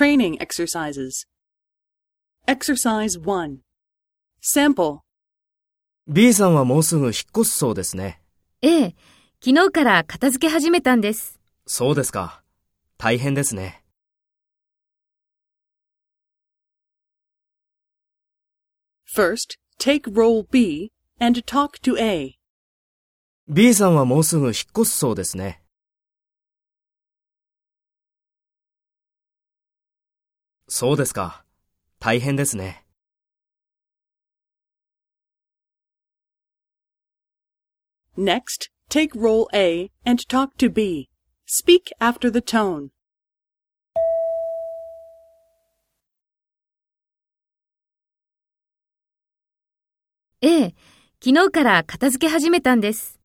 [0.00, 1.26] Training exercises.
[2.48, 3.58] Exercise 1.
[4.40, 5.00] Sample.
[6.08, 8.22] B さんはもうすぐ引っ越すそうですね。
[8.62, 8.94] ええ、
[9.44, 11.38] 昨日から片付け始めたんです。
[11.66, 12.42] そうですか。
[12.96, 13.84] 大変ですね。
[19.14, 22.38] First, take role B and talk to A.
[23.48, 25.59] B さんはもうすぐ引っ越すそうですね。
[30.72, 31.44] そうですか。
[31.98, 32.84] 大変ですね。
[38.16, 41.08] Next, take role A and talk to B.
[41.44, 42.90] Speak after the tone.
[50.40, 50.74] ええ、
[51.22, 53.19] 昨日から片付け始めたんです。